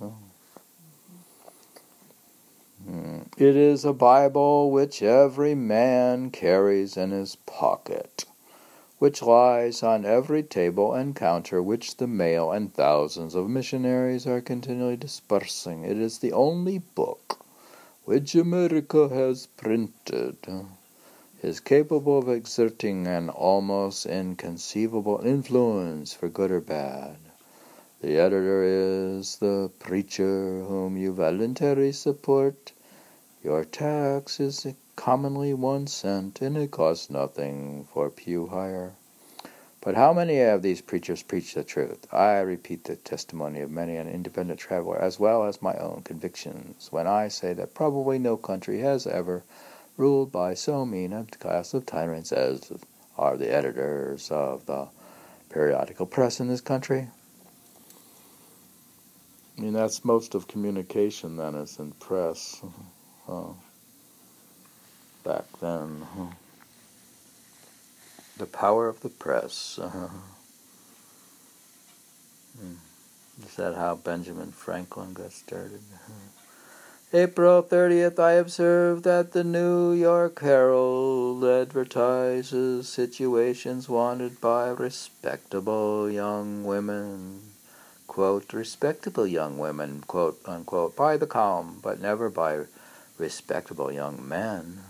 [2.85, 3.21] Hmm.
[3.39, 8.25] It is a Bible which every man carries in his pocket,
[8.99, 14.41] which lies on every table and counter which the mail and thousands of missionaries are
[14.41, 15.85] continually dispersing.
[15.85, 17.44] It is the only book
[18.05, 20.37] which America has printed
[21.43, 27.17] is capable of exerting an almost inconceivable influence for good or bad.
[28.01, 32.73] The editor is the preacher whom you voluntarily support
[33.43, 38.95] your tax is commonly one cent, and it costs nothing for pew hire.
[39.85, 42.07] But how many of these preachers preach the truth?
[42.11, 46.89] I repeat the testimony of many an independent traveler, as well as my own convictions,
[46.91, 49.45] when I say that probably no country has ever
[49.99, 52.73] ruled by so mean a class of tyrants as
[53.19, 54.89] are the editors of the
[55.51, 57.09] periodical press in this country.
[59.59, 62.63] I mean, that's most of communication, then, is in press.
[63.29, 63.55] Oh,
[65.23, 66.07] back then.
[66.17, 66.27] Huh?
[68.37, 69.79] The power of the press.
[69.81, 70.09] Uh-huh.
[72.59, 72.75] Hmm.
[73.45, 75.81] Is that how Benjamin Franklin got started?
[75.93, 76.35] Uh-huh.
[77.15, 86.65] April 30th, I observed that the New York Herald advertises situations wanted by respectable young
[86.65, 87.53] women.
[88.09, 92.67] Quote, respectable young women, quote, unquote, by the column, but never by
[93.17, 94.81] respectable young men,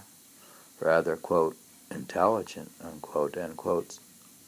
[0.80, 1.56] rather, quote,
[1.90, 3.98] intelligent, unquote, and, quote,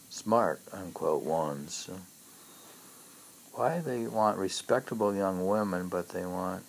[0.09, 1.89] smart, unquote, ones.
[3.53, 6.64] Why they want respectable young women, but they want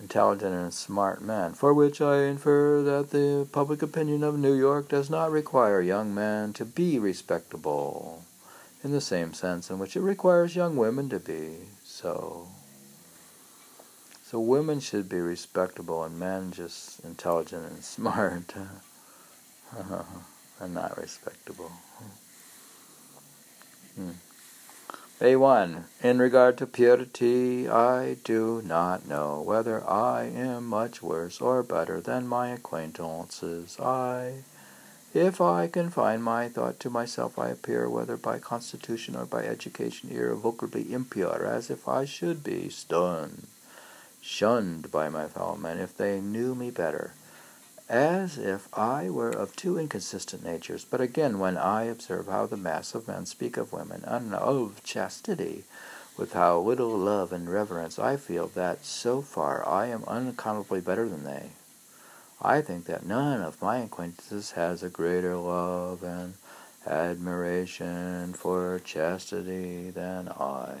[0.00, 4.88] intelligent and smart men, for which I infer that the public opinion of New York
[4.88, 8.24] does not require young men to be respectable
[8.82, 12.48] in the same sense in which it requires young women to be so.
[14.24, 18.54] So women should be respectable and men just intelligent and smart
[20.60, 21.72] and not respectable.
[23.96, 24.10] Hmm.
[25.20, 25.84] A1.
[26.02, 32.00] In regard to purity, I do not know whether I am much worse or better
[32.00, 33.78] than my acquaintances.
[33.78, 34.42] I,
[35.14, 40.10] if I confine my thought to myself, I appear, whether by constitution or by education,
[40.10, 43.46] irrevocably impure, as if I should be stunned
[44.24, 47.12] shunned by my fellow men if they knew me better,
[47.88, 50.84] as if I were of two inconsistent natures.
[50.84, 54.82] But again, when I observe how the mass of men speak of women and of
[54.84, 55.64] chastity,
[56.16, 61.08] with how little love and reverence, I feel that so far I am unaccountably better
[61.08, 61.50] than they.
[62.40, 66.34] I think that none of my acquaintances has a greater love and
[66.86, 70.76] admiration for chastity than I.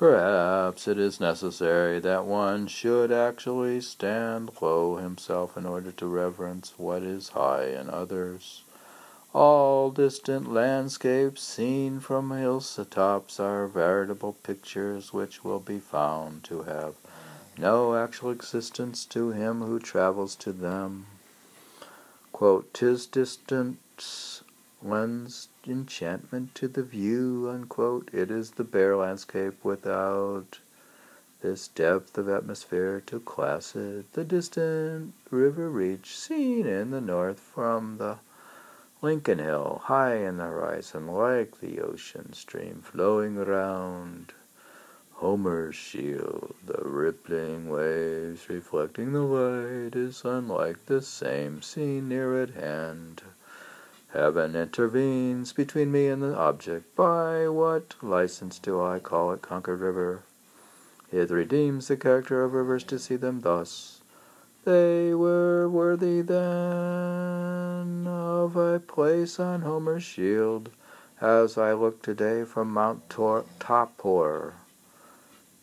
[0.00, 6.72] Perhaps it is necessary that one should actually stand low himself in order to reverence
[6.78, 8.62] what is high in others.
[9.34, 16.94] All distant landscapes seen from hilltops are veritable pictures which will be found to have
[17.58, 21.08] no actual existence to him who travels to them.
[22.32, 24.44] Quote, "'Tis distance
[24.82, 28.08] lends enchantment to the view, unquote.
[28.12, 30.60] It is the bare landscape without
[31.42, 34.12] this depth of atmosphere to class it.
[34.12, 38.18] The distant river reach, seen in the north from the
[39.02, 44.34] Lincoln Hill, high in the horizon, like the ocean stream flowing around.
[45.12, 52.50] Homer's shield, the rippling waves reflecting the light, is unlike the same scene near at
[52.50, 53.22] hand.
[54.12, 56.96] Heaven intervenes between me and the object.
[56.96, 60.24] By what license do I call it Concord River?
[61.12, 64.00] It redeems the character of rivers to see them thus.
[64.64, 70.70] They were worthy then of a place on Homer's shield,
[71.20, 74.54] as I look today from Mount Tor- Topor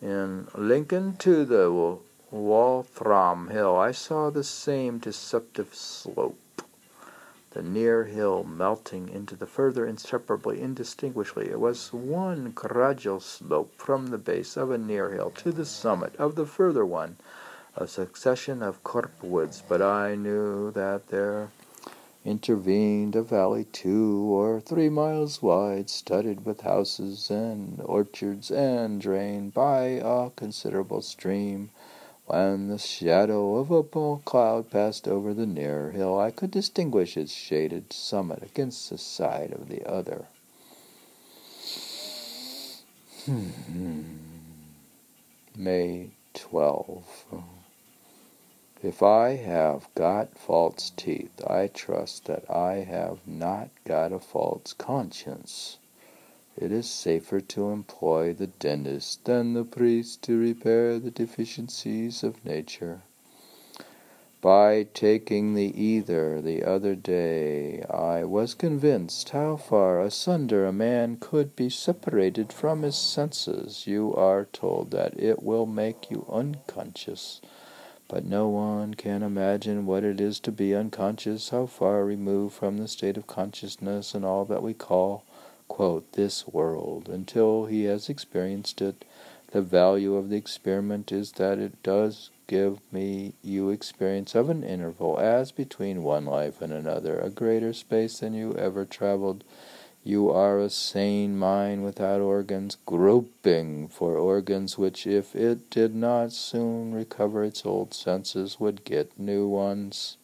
[0.01, 1.99] in Lincoln to the
[2.31, 3.75] Waltham Hill.
[3.75, 6.39] I saw the same deceptive slope
[7.57, 11.49] the near hill melting into the further inseparably, indistinguishably.
[11.49, 16.15] It was one gradual slope from the base of a near hill to the summit
[16.17, 17.17] of the further one,
[17.75, 21.49] a succession of copsewood, but I knew that there
[22.23, 29.55] intervened a valley two or three miles wide, studded with houses and orchards, and drained
[29.55, 31.71] by a considerable stream
[32.27, 37.31] when the shadow of a cloud passed over the nearer hill, I could distinguish its
[37.31, 40.25] shaded summit against the side of the other.
[43.25, 44.03] Hmm.
[45.55, 47.05] May 12.
[48.83, 54.73] If I have got false teeth, I trust that I have not got a false
[54.73, 55.77] conscience.
[56.59, 62.43] It is safer to employ the dentist than the priest to repair the deficiencies of
[62.43, 63.03] nature.
[64.41, 71.17] By taking the ether the other day, I was convinced how far asunder a man
[71.19, 73.85] could be separated from his senses.
[73.85, 77.39] You are told that it will make you unconscious,
[78.07, 82.77] but no one can imagine what it is to be unconscious, how far removed from
[82.77, 85.23] the state of consciousness and all that we call
[85.67, 89.05] quote, this world until he has experienced it.
[89.51, 94.63] The value of the experiment is that it does give me you experience of an
[94.63, 99.43] interval as between one life and another, a greater space than you ever traveled.
[100.03, 106.31] You are a sane mind without organs, groping for organs which, if it did not
[106.31, 110.17] soon recover its old senses, would get new ones.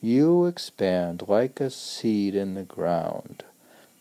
[0.00, 3.42] You expand like a seed in the ground.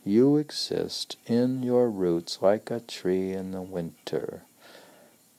[0.08, 4.43] You exist in your roots like a tree in the winter.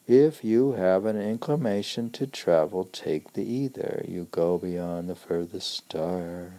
[0.09, 4.05] If you have an inclination to travel, take the ether.
[4.09, 6.55] You go beyond the furthest star.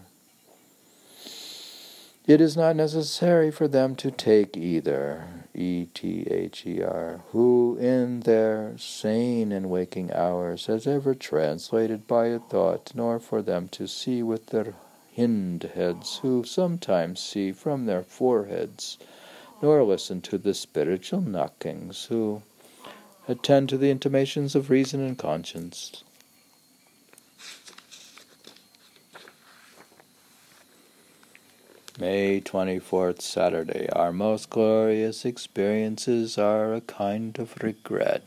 [2.26, 7.78] It is not necessary for them to take either, E T H E R, who
[7.80, 13.68] in their sane and waking hours has ever translated by a thought, nor for them
[13.70, 14.76] to see with their
[15.18, 18.98] hind heads who sometimes see from their foreheads,
[19.62, 22.42] nor listen to the spiritual knockings who
[23.28, 26.04] attend to the intimations of reason and conscience.
[32.00, 33.90] May 24th, Saturday.
[33.90, 38.24] Our most glorious experiences are a kind of regret.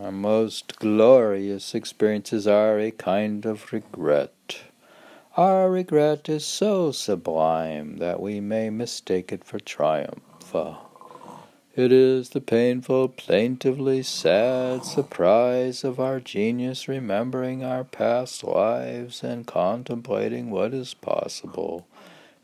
[0.00, 4.60] Our most glorious experiences are a kind of regret.
[5.36, 10.54] Our regret is so sublime that we may mistake it for triumph.
[11.74, 19.48] It is the painful, plaintively sad surprise of our genius remembering our past lives and
[19.48, 21.87] contemplating what is possible.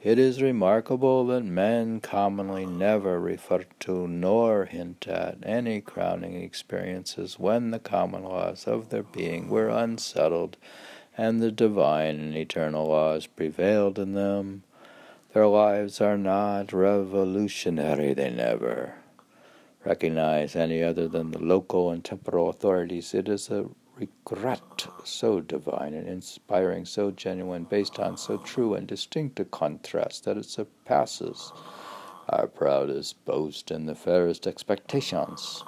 [0.05, 7.39] It is remarkable that men commonly never refer to nor hint at any crowning experiences
[7.39, 10.59] when the common laws of their being were unsettled
[11.17, 14.65] and the divine and eternal laws prevailed in them.
[15.33, 18.97] Their lives are not revolutionary, they never
[19.87, 23.15] recognize any other than the local and temporal authorities.
[23.15, 28.87] It is a regret so divine and inspiring, so genuine, based on so true and
[28.87, 31.53] distinct a contrast that it surpasses
[32.29, 35.63] our proudest boast and the fairest expectations.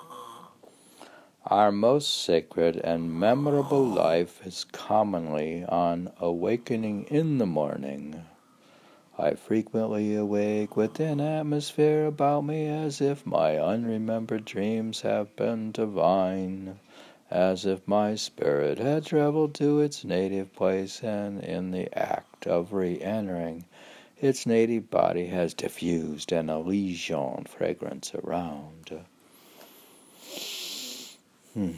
[1.46, 8.24] Our most sacred and memorable life is commonly on awakening in the morning
[9.18, 15.72] I frequently awake with an atmosphere about me as if my unremembered dreams have been
[15.72, 16.78] divine,
[17.30, 22.72] as if my spirit had traveled to its native place and in the act of
[22.72, 23.64] re entering
[24.20, 29.04] its native body has diffused an Elysian fragrance around.
[31.52, 31.72] Hmm.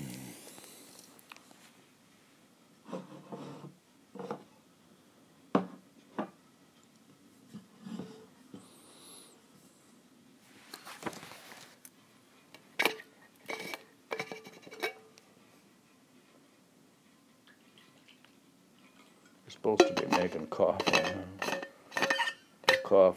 [19.59, 20.89] supposed to be making coffee.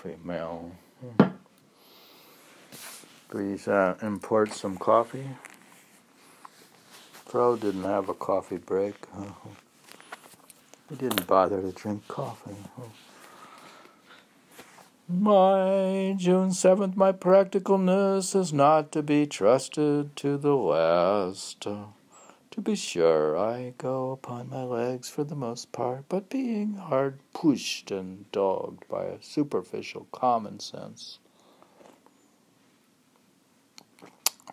[0.01, 0.17] Coffee.
[3.29, 5.27] Please uh, import some coffee.
[7.25, 8.95] Thoreau didn't have a coffee break.
[10.89, 12.55] He didn't bother to drink coffee.
[15.07, 21.67] My June 7th, my practicalness is not to be trusted to the last.
[22.61, 27.17] To be sure, I go upon my legs for the most part, but being hard
[27.33, 31.17] pushed and dogged by a superficial common sense,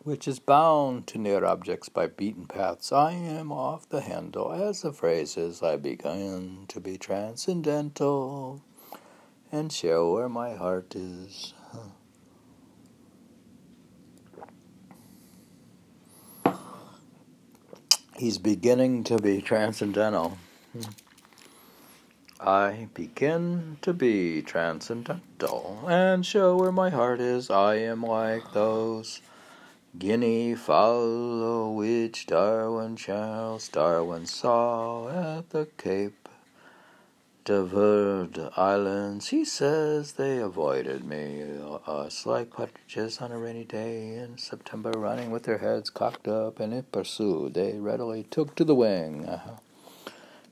[0.05, 4.53] which is bound to near objects by beaten paths, I am off the handle.
[4.53, 8.63] As the phrase is, I begin to be transcendental
[9.53, 11.53] and show where my heart is.
[18.19, 20.39] He's beginning to be transcendental.
[22.41, 27.49] I begin to be transcendental and show where my heart is.
[27.49, 29.23] I am like those
[29.97, 36.18] guinea fowl which Darwin Charles Darwin saw at the Cape
[37.49, 39.29] de Verde Islands.
[39.29, 41.43] He says they avoided me,
[41.87, 46.61] us, like partridges on a rainy day in September, running with their heads cocked up,
[46.61, 49.25] and if pursued, they readily took to the wing.
[49.25, 49.57] Uh-huh.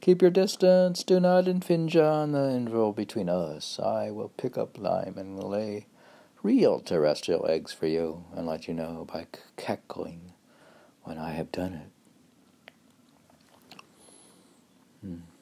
[0.01, 3.78] Keep your distance, do not infringe on the interval between us.
[3.78, 5.84] I will pick up lime and lay
[6.42, 9.26] real terrestrial eggs for you, and let you know by
[9.59, 10.32] cackling
[11.03, 11.90] when I have done it.
[15.03, 15.36] Hmm.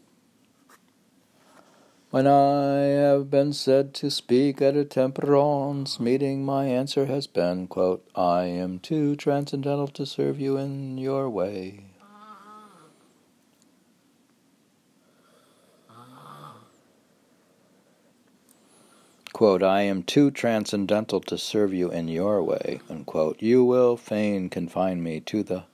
[2.14, 7.66] When I have been said to speak at a temperance meeting, my answer has been,
[7.66, 11.86] quote, I am too transcendental to serve you in your way.
[19.32, 23.42] Quote, I am too transcendental to serve you in your way, unquote.
[23.42, 25.64] You will fain confine me to the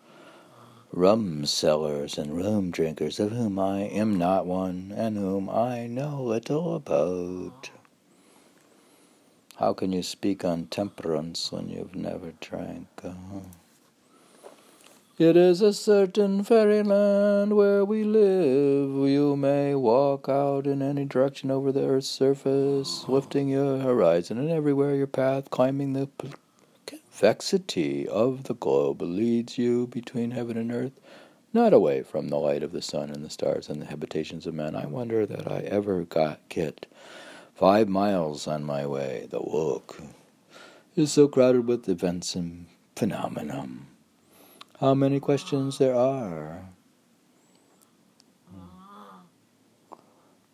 [0.92, 6.22] rum sellers and rum drinkers, of whom I am not one, and whom I know
[6.22, 7.70] little about.
[9.56, 12.88] How can you speak on temperance when you've never drank?
[13.04, 13.40] Uh-huh.
[15.18, 19.06] It is a certain fairyland where we live.
[19.06, 24.50] You may walk out in any direction over the earth's surface, lifting your horizon, and
[24.50, 26.08] everywhere your path, climbing the
[27.20, 30.98] convexity of the globe leads you between heaven and earth,
[31.52, 34.54] not away from the light of the sun and the stars and the habitations of
[34.54, 34.74] men.
[34.74, 36.86] I wonder that I ever got get
[37.54, 39.26] five miles on my way.
[39.28, 39.94] The world
[40.96, 43.68] is so crowded with events and phenomena.
[44.80, 46.70] How many questions there are.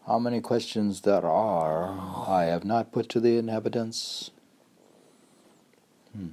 [0.04, 4.32] How many questions there are I have not put to the inhabitants.
[6.12, 6.30] Hmm.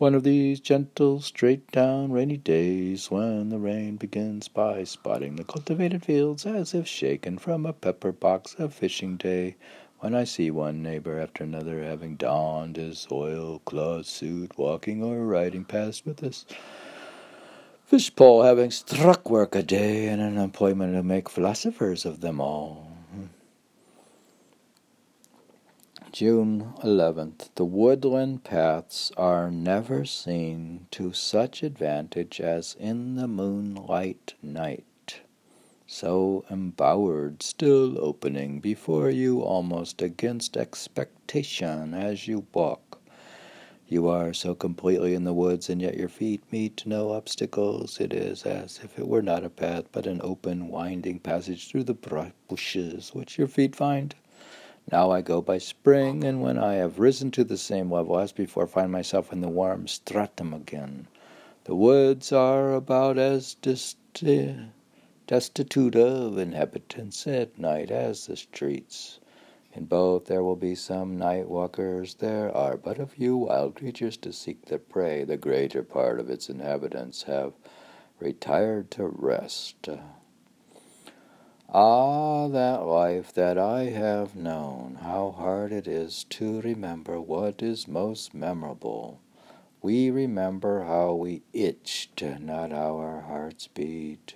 [0.00, 5.44] One of these gentle, straight down rainy days when the rain begins by spotting the
[5.44, 9.56] cultivated fields as if shaken from a pepper box of fishing day,
[9.98, 15.66] when I see one neighbor after another having donned his oilcloth suit, walking or riding
[15.66, 16.46] past with us
[17.86, 22.89] Fishpole having struck work a day and an employment to make philosophers of them all.
[26.12, 27.50] June 11th.
[27.54, 35.20] The woodland paths are never seen to such advantage as in the moonlight night,
[35.86, 42.90] so embowered, still opening before you almost against expectation as you walk
[43.90, 47.98] you are so completely in the woods, and yet your feet meet no obstacles.
[48.00, 51.82] It is as if it were not a path, but an open, winding passage through
[51.82, 54.14] the bushes, which your feet find.
[54.92, 58.32] Now I go by spring, and when I have risen to the same level as
[58.32, 61.06] before, find myself in the warm stratum again.
[61.64, 63.54] The woods are about as
[65.26, 69.20] destitute of inhabitants at night as the streets.
[69.72, 72.14] In both there will be some night walkers.
[72.14, 75.22] There are but a few wild creatures to seek their prey.
[75.22, 77.52] The greater part of its inhabitants have
[78.18, 79.88] retired to rest.
[81.72, 87.86] Ah, that life that I have known, how hard it is to remember what is
[87.86, 89.20] most memorable.
[89.80, 94.34] We remember how we itched, not how our hearts beat.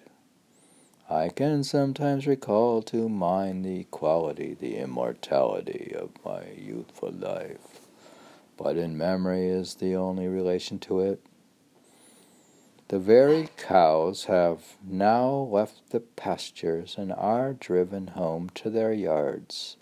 [1.11, 7.80] I can sometimes recall to mind the equality, the immortality of my youthful life,
[8.57, 11.20] but in memory is the only relation to it.
[12.89, 19.78] The very cows have now left the pastures and are driven home to their yards.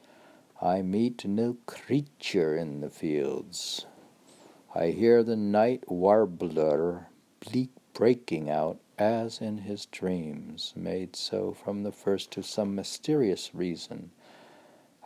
[0.60, 3.86] I meet no creature in the fields.
[4.72, 7.08] I hear the night warbler
[7.40, 13.52] bleak breaking out as in his dreams, made so from the first to some mysterious
[13.52, 14.12] reason,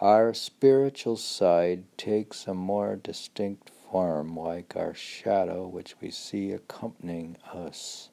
[0.02, 7.36] our spiritual side takes a more distinct form, like our shadow which we see accompanying
[7.52, 8.10] us.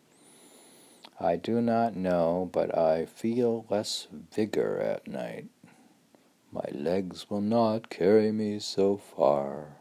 [1.19, 5.47] I do not know, but I feel less vigor at night.
[6.51, 9.77] My legs will not carry me so far,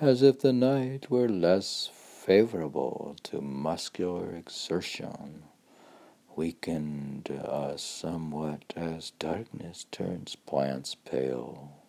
[0.00, 5.42] as if the night were less favorable to muscular exertion,
[6.36, 11.79] weakened us somewhat as darkness turns plants pale.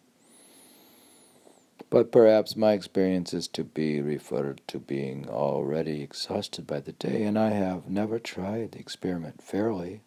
[1.92, 7.24] But perhaps my experience is to be referred to being already exhausted by the day,
[7.24, 10.00] and I have never tried the experiment fairly.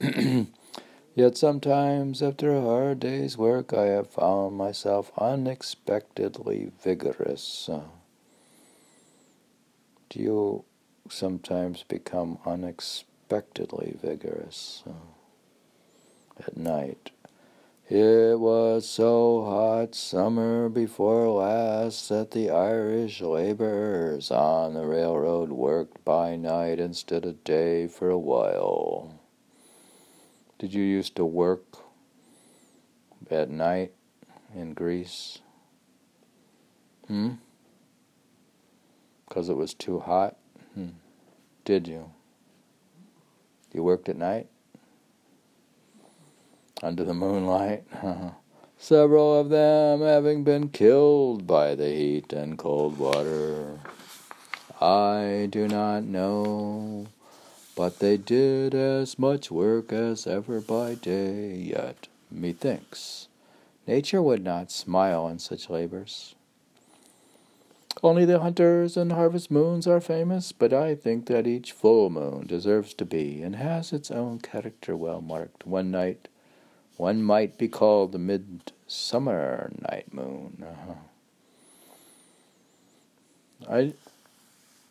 [1.14, 7.68] Yet sometimes, after a hard day's work, I have found myself unexpectedly vigorous.
[10.08, 10.64] Do you
[11.10, 17.10] sometimes become unexpectedly vigorous uh, at night?
[17.90, 26.02] It was so hot summer before last that the Irish laborers on the railroad worked
[26.02, 29.20] by night instead of day for a while.
[30.58, 31.76] Did you used to work
[33.30, 33.92] at night
[34.54, 35.40] in Greece?
[37.06, 37.32] Hmm?
[39.28, 40.38] Because it was too hot?
[40.72, 40.96] Hmm.
[41.66, 42.12] Did you?
[43.74, 44.48] You worked at night?
[46.84, 47.84] Under the moonlight?
[48.76, 53.80] Several of them having been killed by the heat and cold water.
[54.82, 57.06] I do not know,
[57.74, 63.28] but they did as much work as ever by day, yet, methinks,
[63.86, 66.34] nature would not smile on such labors.
[68.02, 72.46] Only the hunters and harvest moons are famous, but I think that each full moon
[72.46, 75.66] deserves to be, and has its own character well marked.
[75.66, 76.28] One night,
[76.96, 80.62] one might be called the midsummer night moon.
[80.62, 80.94] Uh-huh.
[83.68, 83.94] I,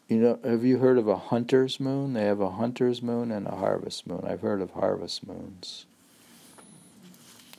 [0.07, 2.13] you know, have you heard of a hunter's moon?
[2.13, 4.23] They have a hunter's moon and a harvest moon.
[4.25, 5.85] I've heard of harvest moons.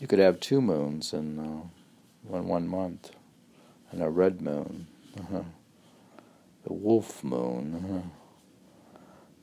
[0.01, 1.62] You could have two moons in uh,
[2.26, 3.12] one one month,
[3.92, 4.86] and a red moon.
[5.18, 5.45] Uh-huh.
[6.64, 8.11] The wolf moon.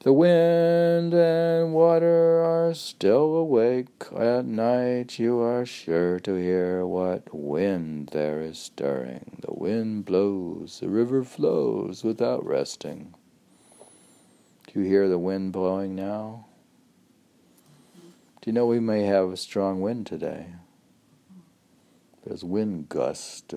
[0.03, 4.07] The wind and water are still awake.
[4.17, 9.37] At night you are sure to hear what wind there is stirring.
[9.47, 13.13] The wind blows, the river flows without resting.
[14.65, 16.47] Do you hear the wind blowing now?
[17.93, 20.47] Do you know we may have a strong wind today?
[22.25, 23.53] There's wind gust.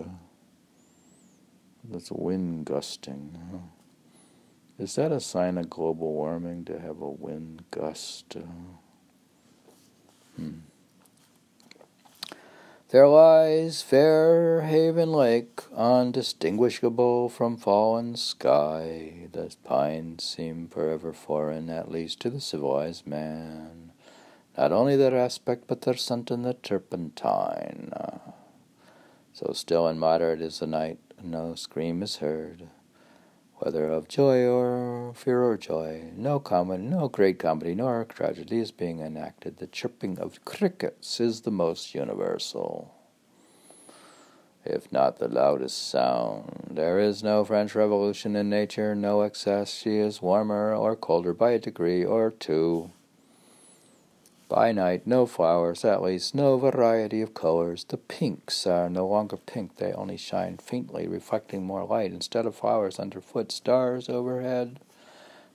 [1.82, 3.38] There's wind gusting.
[4.77, 8.37] Is that a sign of global warming to have a wind gust?
[10.37, 10.51] Hmm.
[12.89, 19.29] There lies Fair Haven Lake, undistinguishable from fallen sky.
[19.31, 23.93] The pines seem forever foreign, at least to the civilized man.
[24.59, 27.93] Not only their aspect, but their scent and the turpentine.
[29.33, 32.68] So still and moderate is the night, no scream is heard
[33.59, 36.11] whether of joy or fear or joy.
[36.17, 39.59] No common, no great comedy nor tragedy is being enacted.
[39.59, 42.95] The chirping of crickets is the most universal,
[44.65, 46.69] if not the loudest sound.
[46.71, 49.73] There is no French Revolution in nature, no excess.
[49.73, 52.91] She is warmer or colder by a degree or two.
[54.49, 57.84] By night, no flowers, at least no variety of colors.
[57.84, 62.12] The pinks are no longer pink, they only shine faintly, reflecting more light.
[62.12, 64.80] Instead of flowers underfoot, stars overhead.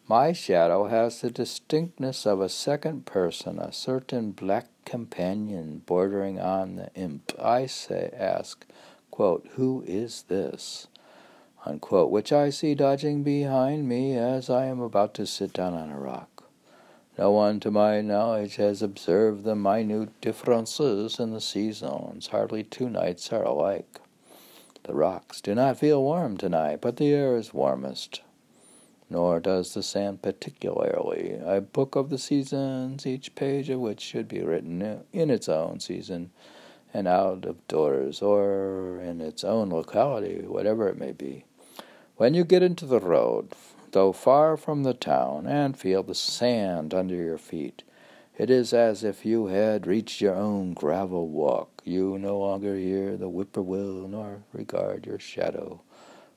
[0.07, 6.77] My shadow has the distinctness of a second person, a certain black companion bordering on
[6.77, 7.31] the imp.
[7.39, 8.65] I say, ask,
[9.11, 10.87] quote, Who is this?
[11.63, 15.91] Unquote, which I see dodging behind me as I am about to sit down on
[15.91, 16.38] a rock.
[17.19, 22.27] No one, to my knowledge, has observed the minute differences in the seasons.
[22.27, 23.99] Hardly two nights are alike.
[24.83, 28.21] The rocks do not feel warm tonight, but the air is warmest.
[29.09, 31.37] Nor does the sand particularly.
[31.43, 35.81] A book of the seasons, each page of which should be written in its own
[35.81, 36.31] season
[36.93, 41.43] and out of doors, or in its own locality, whatever it may be.
[42.15, 43.49] When you get into the road,
[43.91, 47.83] though far from the town, and feel the sand under your feet.
[48.37, 51.81] It is as if you had reached your own gravel walk.
[51.83, 55.81] You no longer hear the whippoorwill nor regard your shadow.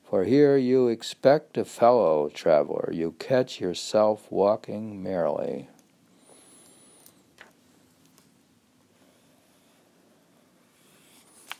[0.03, 2.89] For here you expect a fellow traveler.
[2.91, 5.69] You catch yourself walking merrily.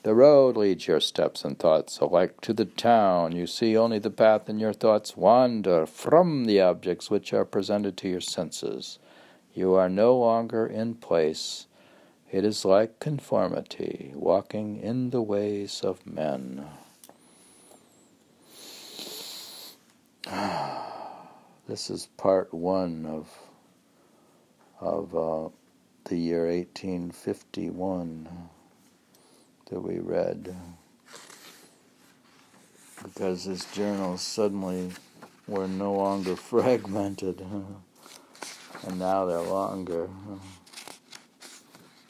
[0.04, 3.32] The road leads your steps and thoughts alike to the town.
[3.32, 7.95] You see only the path, and your thoughts wander from the objects which are presented
[7.97, 8.99] to your senses.
[9.54, 11.68] You are no longer in place.
[12.30, 16.66] It is like conformity, walking in the ways of men.
[21.66, 23.30] This is part one of
[24.82, 25.47] of uh,
[26.04, 28.28] the year 1851
[29.70, 30.55] that we read
[33.03, 34.91] because his journals suddenly
[35.47, 37.45] were no longer fragmented
[38.88, 40.07] and now they're longer.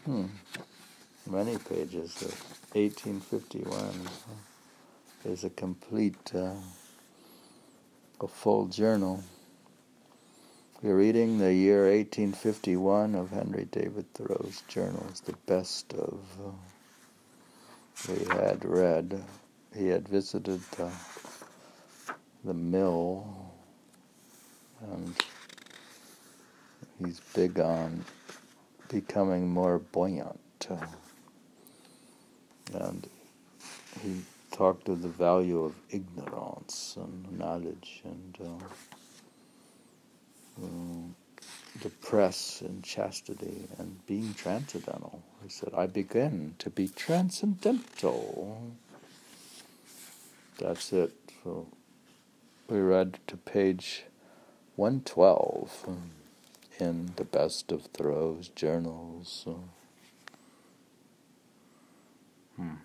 [0.06, 0.26] Hmm.
[1.30, 2.34] Many pages of
[2.76, 4.08] 1851
[5.26, 6.52] is a complete, uh,
[8.20, 9.24] a full journal.
[10.82, 16.20] We're reading the year 1851 of Henry David Thoreau's journals, the best of.
[16.46, 16.73] Uh,
[18.10, 19.24] we had read,
[19.76, 20.92] he had visited the,
[22.44, 23.26] the mill,
[24.82, 25.16] and
[27.00, 28.06] he's big on
[28.90, 30.40] becoming more buoyant.
[32.74, 33.08] And
[34.02, 34.22] he
[34.52, 38.66] talked of the value of ignorance and knowledge and uh,
[40.64, 41.16] um,
[41.82, 45.22] depress and chastity and being transcendental.
[45.44, 48.62] He said, I begin to be transcendental.
[50.60, 51.14] That's it.
[51.44, 51.68] So
[52.70, 54.04] we read to page
[54.76, 55.88] 112
[56.80, 59.44] in the best of Thoreau's journals.
[59.44, 59.64] So.
[62.56, 62.76] Hmm.